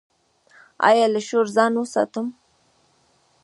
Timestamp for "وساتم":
1.77-2.27